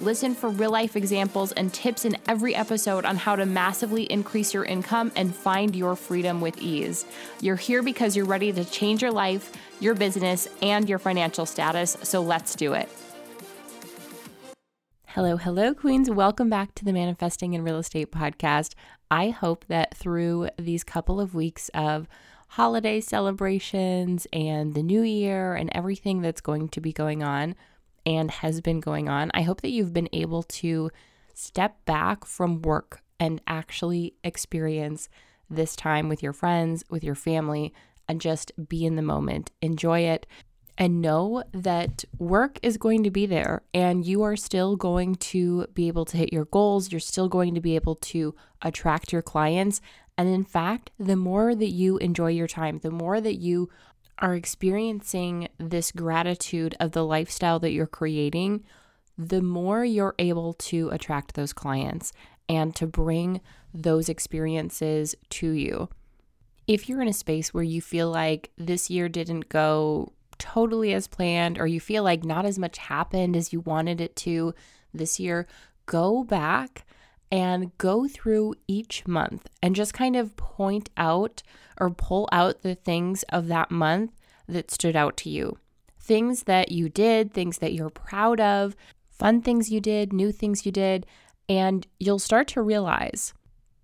[0.00, 4.54] Listen for real life examples and tips in every episode on how to massively increase
[4.54, 7.04] your income and find your freedom with ease.
[7.42, 11.98] You're here because you're ready to change your life, your business, and your financial status,
[12.02, 12.88] so let's do it.
[15.08, 16.08] Hello, hello, Queens.
[16.08, 18.72] Welcome back to the Manifesting in Real Estate podcast.
[19.10, 22.08] I hope that through these couple of weeks of
[22.48, 27.54] holiday celebrations and the new year and everything that's going to be going on,
[28.10, 29.30] and has been going on.
[29.32, 30.90] I hope that you've been able to
[31.32, 35.08] step back from work and actually experience
[35.48, 37.72] this time with your friends, with your family,
[38.08, 39.52] and just be in the moment.
[39.62, 40.26] Enjoy it
[40.76, 45.68] and know that work is going to be there and you are still going to
[45.72, 46.90] be able to hit your goals.
[46.90, 49.80] You're still going to be able to attract your clients.
[50.18, 53.70] And in fact, the more that you enjoy your time, the more that you
[54.20, 58.64] are experiencing this gratitude of the lifestyle that you're creating,
[59.16, 62.12] the more you're able to attract those clients
[62.48, 63.40] and to bring
[63.72, 65.88] those experiences to you.
[66.66, 71.06] If you're in a space where you feel like this year didn't go totally as
[71.06, 74.54] planned, or you feel like not as much happened as you wanted it to
[74.92, 75.46] this year,
[75.86, 76.86] go back
[77.30, 81.42] and go through each month and just kind of point out
[81.78, 84.12] or pull out the things of that month
[84.48, 85.56] that stood out to you.
[85.98, 88.74] Things that you did, things that you're proud of,
[89.08, 91.06] fun things you did, new things you did,
[91.48, 93.32] and you'll start to realize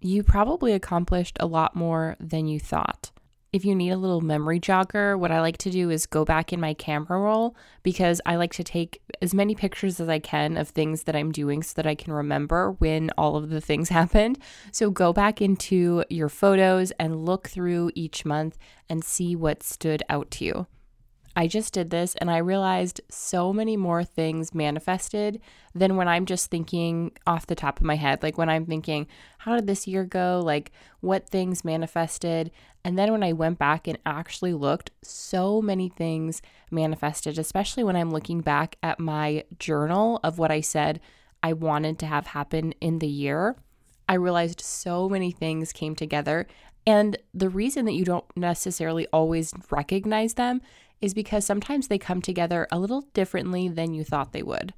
[0.00, 3.10] you probably accomplished a lot more than you thought
[3.52, 6.52] if you need a little memory jogger, what I like to do is go back
[6.52, 10.56] in my camera roll because I like to take as many pictures as I can
[10.56, 13.88] of things that I'm doing so that I can remember when all of the things
[14.00, 14.38] happened.
[14.70, 20.02] So go back into your photos and look through each month and see what stood
[20.10, 20.66] out to you.
[21.38, 25.40] I just did this and I realized so many more things manifested
[25.72, 28.24] than when I'm just thinking off the top of my head.
[28.24, 29.06] Like when I'm thinking,
[29.38, 30.42] how did this year go?
[30.44, 32.50] Like what things manifested?
[32.82, 37.94] And then when I went back and actually looked, so many things manifested, especially when
[37.94, 40.98] I'm looking back at my journal of what I said
[41.40, 43.54] I wanted to have happen in the year.
[44.08, 46.48] I realized so many things came together.
[46.84, 50.62] And the reason that you don't necessarily always recognize them
[51.00, 54.74] is because sometimes they come together a little differently than you thought they would.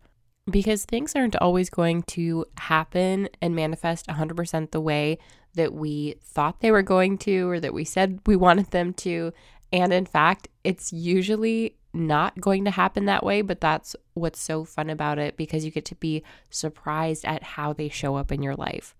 [0.50, 5.18] Because things aren't always going to happen and manifest 100% the way
[5.54, 9.32] that we thought they were going to or that we said we wanted them to.
[9.72, 14.64] And in fact, it's usually not going to happen that way, but that's what's so
[14.64, 18.42] fun about it because you get to be surprised at how they show up in
[18.42, 18.94] your life.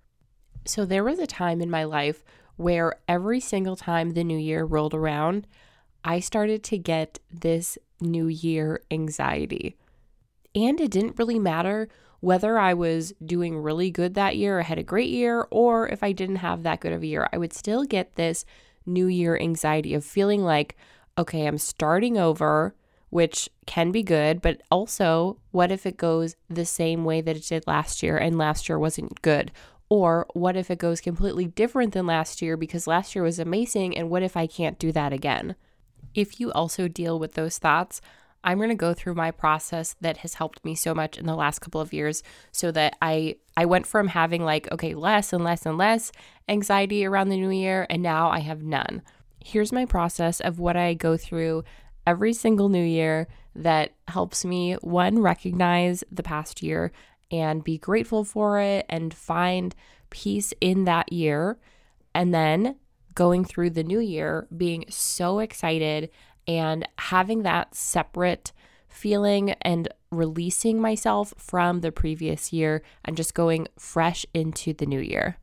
[0.66, 2.22] So, there was a time in my life
[2.56, 5.46] where every single time the new year rolled around,
[6.04, 9.76] I started to get this new year anxiety.
[10.54, 11.88] And it didn't really matter
[12.20, 16.02] whether I was doing really good that year or had a great year, or if
[16.02, 18.44] I didn't have that good of a year, I would still get this
[18.84, 20.76] new year anxiety of feeling like,
[21.16, 22.74] okay, I'm starting over,
[23.08, 27.46] which can be good, but also, what if it goes the same way that it
[27.46, 29.50] did last year and last year wasn't good?
[29.88, 33.96] Or what if it goes completely different than last year because last year was amazing,
[33.96, 35.56] and what if I can't do that again?
[36.14, 38.00] If you also deal with those thoughts,
[38.42, 41.34] I'm going to go through my process that has helped me so much in the
[41.34, 42.22] last couple of years
[42.52, 46.10] so that I I went from having like okay, less and less and less
[46.48, 49.02] anxiety around the new year and now I have none.
[49.44, 51.64] Here's my process of what I go through
[52.06, 56.92] every single new year that helps me one recognize the past year
[57.30, 59.74] and be grateful for it and find
[60.08, 61.58] peace in that year
[62.14, 62.76] and then
[63.14, 66.10] going through the new year being so excited
[66.46, 68.52] and having that separate
[68.88, 75.00] feeling and releasing myself from the previous year and just going fresh into the new
[75.00, 75.36] year.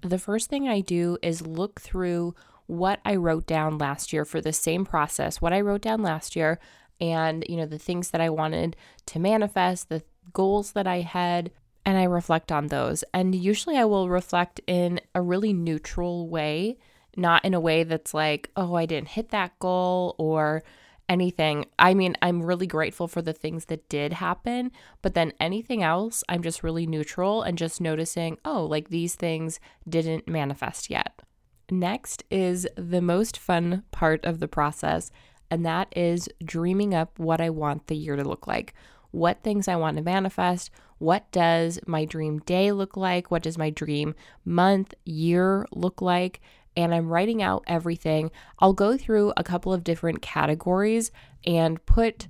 [0.00, 2.34] The first thing I do is look through
[2.66, 6.34] what I wrote down last year for the same process, what I wrote down last
[6.34, 6.58] year,
[7.00, 8.76] and you know, the things that I wanted
[9.06, 10.02] to manifest, the
[10.32, 11.50] goals that I had,
[11.84, 13.04] and I reflect on those.
[13.14, 16.78] And usually I will reflect in a really neutral way
[17.16, 20.62] not in a way that's like, oh, I didn't hit that goal or
[21.08, 21.66] anything.
[21.78, 24.72] I mean, I'm really grateful for the things that did happen,
[25.02, 29.60] but then anything else, I'm just really neutral and just noticing, oh, like these things
[29.88, 31.22] didn't manifest yet.
[31.70, 35.10] Next is the most fun part of the process,
[35.50, 38.74] and that is dreaming up what I want the year to look like.
[39.10, 43.30] What things I want to manifest, what does my dream day look like?
[43.30, 44.14] What does my dream
[44.44, 46.40] month, year look like?
[46.76, 48.30] And I'm writing out everything.
[48.58, 51.10] I'll go through a couple of different categories
[51.46, 52.28] and put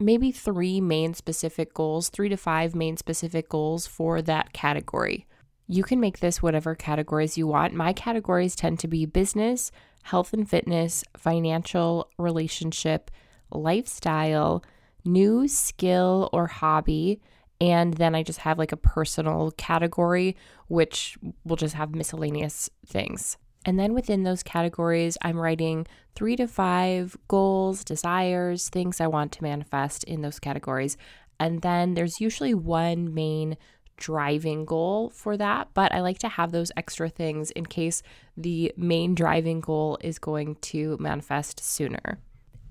[0.00, 5.26] maybe three main specific goals, three to five main specific goals for that category.
[5.66, 7.74] You can make this whatever categories you want.
[7.74, 9.70] My categories tend to be business,
[10.02, 13.10] health and fitness, financial, relationship,
[13.52, 14.64] lifestyle,
[15.04, 17.20] new skill or hobby,
[17.60, 20.36] and then I just have like a personal category,
[20.68, 23.36] which will just have miscellaneous things.
[23.66, 29.32] And then within those categories, I'm writing three to five goals, desires, things I want
[29.32, 30.96] to manifest in those categories.
[31.38, 33.56] And then there's usually one main
[33.96, 38.02] driving goal for that, but I like to have those extra things in case
[38.34, 42.18] the main driving goal is going to manifest sooner.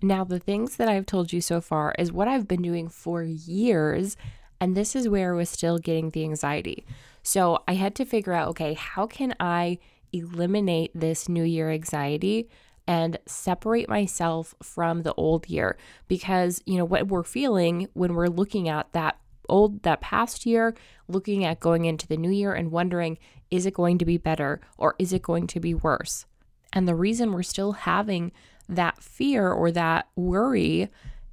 [0.01, 3.21] Now, the things that I've told you so far is what I've been doing for
[3.21, 4.17] years
[4.61, 6.85] and this is where I was still getting the anxiety.
[7.23, 9.79] So I had to figure out okay, how can I
[10.13, 12.49] eliminate this new year anxiety
[12.87, 15.77] and separate myself from the old year?
[16.07, 19.17] Because, you know, what we're feeling when we're looking at that
[19.47, 20.75] old, that past year,
[21.07, 23.17] looking at going into the new year and wondering,
[23.51, 26.25] is it going to be better or is it going to be worse?
[26.71, 28.31] And the reason we're still having
[28.67, 30.89] that fear or that worry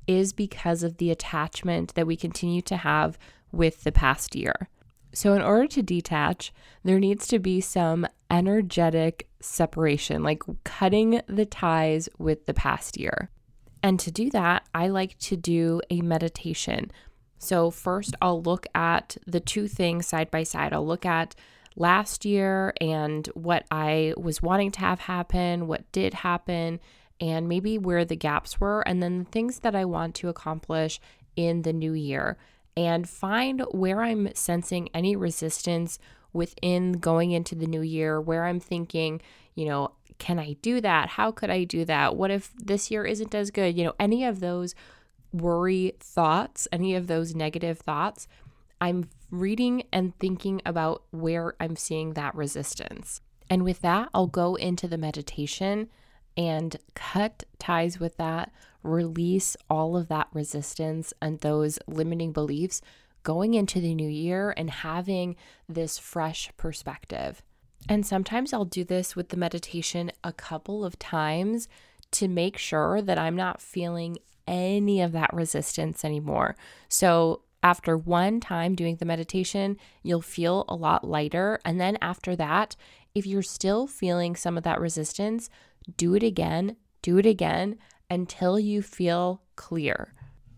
[0.06, 3.19] is because of the attachment that we continue to have
[3.52, 4.69] with the past year.
[5.12, 6.52] So, in order to detach,
[6.84, 13.31] there needs to be some energetic separation, like cutting the ties with the past year.
[13.82, 16.90] And to do that, I like to do a meditation.
[17.38, 20.73] So, first, I'll look at the two things side by side.
[20.73, 21.37] I'll look at
[21.76, 26.81] last year and what I was wanting to have happen, what did happen,
[27.20, 31.00] and maybe where the gaps were, and then the things that I want to accomplish
[31.37, 32.38] in the new year,
[32.76, 35.99] and find where I'm sensing any resistance
[36.37, 39.21] within going into the new year, where I'm thinking,
[39.55, 41.11] you know, can I do that?
[41.11, 42.17] How could I do that?
[42.17, 43.77] What if this year isn't as good?
[43.77, 44.75] You know, any of those
[45.33, 48.29] worry thoughts, any of those negative thoughts,
[48.81, 53.21] I'm reading and thinking about where I'm seeing that resistance.
[53.49, 55.88] And with that, I'll go into the meditation
[56.37, 58.53] and cut ties with that,
[58.83, 62.83] release all of that resistance and those limiting beliefs
[63.26, 65.34] going into the new year and having
[65.69, 67.43] this fresh perspective.
[67.88, 71.67] And sometimes I'll do this with the meditation a couple of times
[72.12, 76.55] to make sure that I'm not feeling any of that resistance anymore.
[76.88, 81.58] So, after one time doing the meditation, you'll feel a lot lighter.
[81.64, 82.76] And then after that,
[83.12, 85.50] if you're still feeling some of that resistance,
[85.96, 87.76] do it again, do it again
[88.08, 90.14] until you feel clear,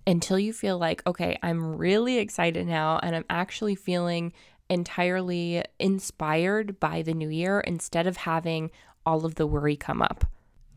[0.08, 4.32] until you feel like, okay, I'm really excited now and I'm actually feeling
[4.70, 8.70] entirely inspired by the new year instead of having
[9.04, 10.24] all of the worry come up.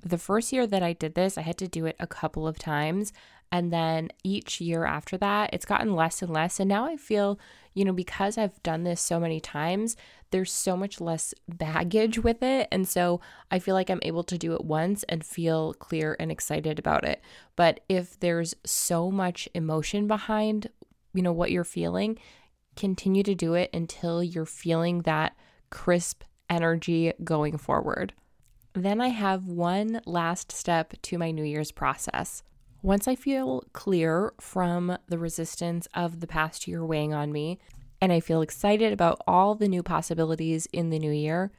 [0.03, 2.59] The first year that I did this, I had to do it a couple of
[2.59, 3.13] times.
[3.53, 6.59] And then each year after that, it's gotten less and less.
[6.59, 7.39] And now I feel,
[7.73, 9.95] you know, because I've done this so many times,
[10.31, 12.67] there's so much less baggage with it.
[12.71, 16.31] And so I feel like I'm able to do it once and feel clear and
[16.31, 17.21] excited about it.
[17.55, 20.69] But if there's so much emotion behind,
[21.13, 22.17] you know, what you're feeling,
[22.75, 25.35] continue to do it until you're feeling that
[25.69, 28.13] crisp energy going forward.
[28.73, 32.41] Then I have one last step to my New Year's process.
[32.81, 37.59] Once I feel clear from the resistance of the past year weighing on me,
[38.01, 41.51] and I feel excited about all the new possibilities in the new year,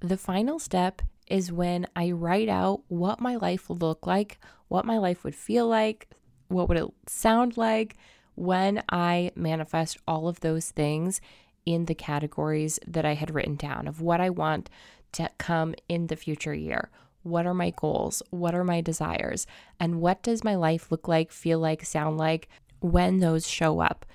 [0.00, 4.38] the final step is when I write out what my life will look like,
[4.68, 6.08] what my life would feel like,
[6.48, 7.96] what would it sound like
[8.34, 11.20] when I manifest all of those things
[11.64, 14.70] in the categories that I had written down of what I want
[15.12, 16.90] to come in the future year.
[17.22, 18.22] What are my goals?
[18.30, 19.46] What are my desires?
[19.80, 22.48] And what does my life look like, feel like, sound like
[22.80, 24.06] when those show up?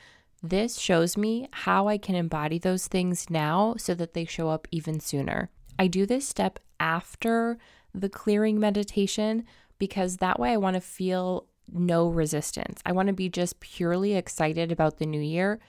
[0.43, 4.67] This shows me how I can embody those things now so that they show up
[4.71, 5.51] even sooner.
[5.77, 7.59] I do this step after
[7.93, 9.45] the clearing meditation
[9.77, 12.81] because that way I want to feel no resistance.
[12.85, 15.59] I want to be just purely excited about the new year.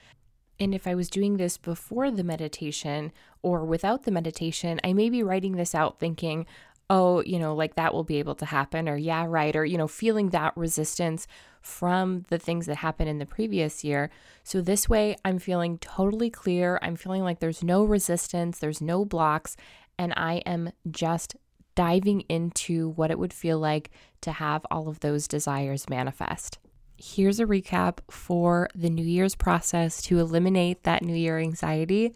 [0.59, 3.11] And if I was doing this before the meditation
[3.41, 6.45] or without the meditation, I may be writing this out thinking,
[6.89, 9.77] oh, you know, like that will be able to happen, or yeah, right, or, you
[9.77, 11.27] know, feeling that resistance
[11.63, 14.11] from the things that happened in the previous year.
[14.43, 16.77] So this way, I'm feeling totally clear.
[16.81, 19.55] I'm feeling like there's no resistance, there's no blocks,
[19.97, 21.35] and I am just
[21.73, 23.89] diving into what it would feel like
[24.21, 26.59] to have all of those desires manifest.
[26.97, 32.13] Here's a recap for the New Year's process to eliminate that New Year anxiety.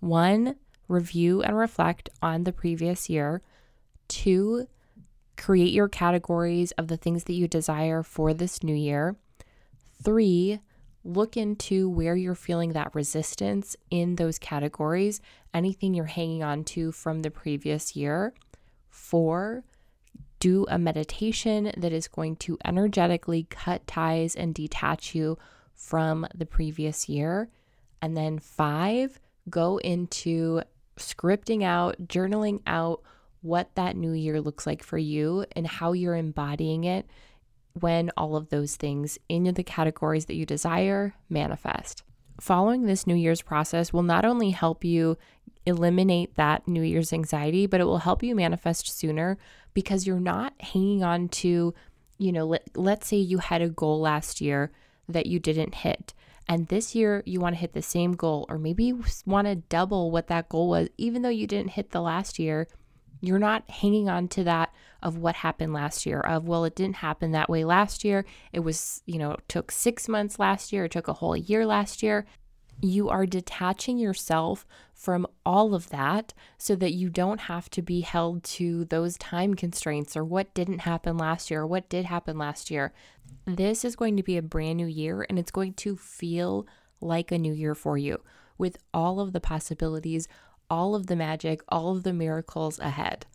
[0.00, 0.56] One,
[0.88, 3.42] review and reflect on the previous year.
[4.08, 4.68] Two,
[5.36, 9.16] create your categories of the things that you desire for this new year.
[10.02, 10.60] Three,
[11.04, 15.20] look into where you're feeling that resistance in those categories,
[15.52, 18.32] anything you're hanging on to from the previous year.
[18.88, 19.64] Four,
[20.38, 25.38] do a meditation that is going to energetically cut ties and detach you
[25.74, 27.48] from the previous year.
[28.02, 30.62] And then five, go into
[30.96, 33.02] scripting out, journaling out
[33.44, 37.06] what that new year looks like for you and how you're embodying it
[37.74, 42.02] when all of those things in the categories that you desire manifest.
[42.40, 45.18] Following this New Year's process will not only help you
[45.66, 49.36] eliminate that New Year's anxiety, but it will help you manifest sooner
[49.74, 51.74] because you're not hanging on to,
[52.16, 54.72] you know, let, let's say you had a goal last year
[55.06, 56.14] that you didn't hit.
[56.48, 59.56] And this year you want to hit the same goal, or maybe you want to
[59.56, 62.68] double what that goal was, even though you didn't hit the last year.
[63.26, 66.96] You're not hanging on to that of what happened last year, of, well, it didn't
[66.96, 68.24] happen that way last year.
[68.52, 72.02] It was, you know, took six months last year, it took a whole year last
[72.02, 72.26] year.
[72.80, 78.00] You are detaching yourself from all of that so that you don't have to be
[78.00, 82.36] held to those time constraints or what didn't happen last year or what did happen
[82.36, 82.92] last year.
[83.46, 86.66] This is going to be a brand new year and it's going to feel
[87.00, 88.22] like a new year for you
[88.58, 90.28] with all of the possibilities,
[90.70, 93.26] all of the magic, all of the miracles ahead.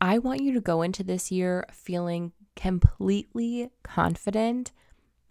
[0.00, 4.72] I want you to go into this year feeling completely confident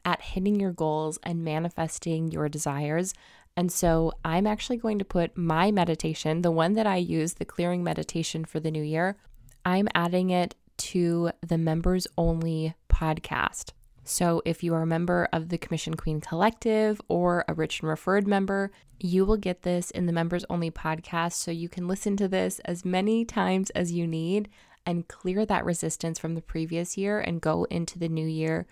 [0.04, 3.14] at hitting your goals and manifesting your desires.
[3.58, 7.46] And so I'm actually going to put my meditation, the one that I use, the
[7.46, 9.18] clearing meditation for the new year,
[9.64, 13.72] I'm adding it to the members only podcast.
[14.08, 17.90] So, if you are a member of the Commission Queen Collective or a Rich and
[17.90, 21.34] Referred member, you will get this in the members only podcast.
[21.34, 24.48] So, you can listen to this as many times as you need
[24.86, 28.68] and clear that resistance from the previous year and go into the new year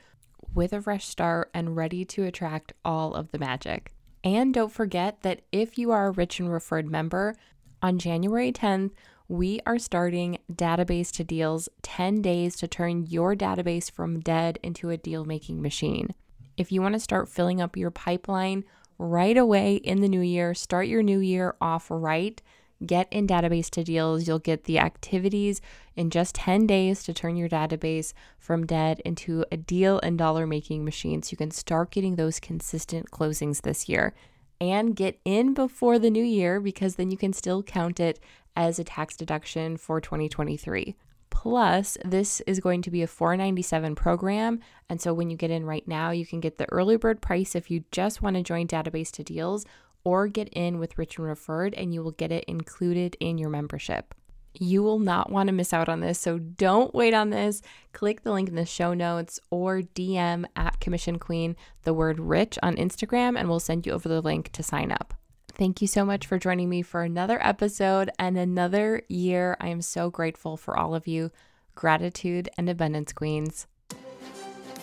[0.54, 3.92] with a fresh start and ready to attract all of the magic.
[4.24, 7.36] And don't forget that if you are a Rich and Referred member,
[7.84, 8.92] on January 10th,
[9.28, 14.90] we are starting Database to Deals 10 days to turn your database from dead into
[14.90, 16.14] a deal making machine.
[16.58, 18.66] If you want to start filling up your pipeline
[18.98, 22.42] right away in the new year, start your new year off right.
[22.86, 24.28] Get in Database to Deals.
[24.28, 25.62] You'll get the activities
[25.96, 30.46] in just 10 days to turn your database from dead into a deal and dollar
[30.46, 34.14] making machine so you can start getting those consistent closings this year
[34.60, 38.20] and get in before the new year because then you can still count it
[38.56, 40.96] as a tax deduction for 2023.
[41.30, 44.60] Plus, this is going to be a 497 program.
[44.88, 47.56] And so when you get in right now, you can get the early bird price
[47.56, 49.66] if you just want to join Database to Deals
[50.04, 53.50] or get in with Rich and Referred and you will get it included in your
[53.50, 54.14] membership.
[54.54, 57.64] You will not want to miss out on this, so don't wait on this.
[57.92, 62.60] Click the link in the show notes or DM at Commission Queen the word rich
[62.62, 65.16] on Instagram, and we'll send you over the link to sign up.
[65.56, 69.56] Thank you so much for joining me for another episode and another year.
[69.60, 71.30] I am so grateful for all of you.
[71.76, 73.68] Gratitude and abundance, queens.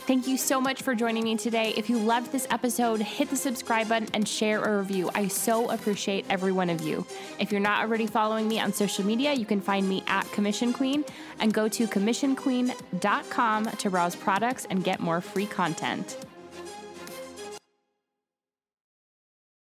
[0.07, 1.73] Thank you so much for joining me today.
[1.77, 5.11] If you loved this episode, hit the subscribe button and share a review.
[5.15, 7.07] I so appreciate every one of you.
[7.39, 10.73] If you're not already following me on social media, you can find me at Commission
[10.73, 11.05] Queen
[11.39, 16.17] and go to commissionqueen.com to browse products and get more free content.